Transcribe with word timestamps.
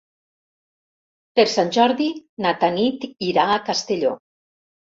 Per 1.41 1.45
Sant 1.57 1.69
Jordi 1.77 2.09
na 2.47 2.55
Tanit 2.65 3.07
irà 3.31 3.47
a 3.51 3.61
Castelló. 3.71 4.19